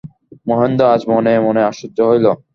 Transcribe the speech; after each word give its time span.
মহেন্দ্র 0.47 0.83
আজ 0.93 1.01
মনে 1.11 1.33
মনে 1.47 1.61
আশ্চর্য 1.69 1.97
হইল। 2.09 2.25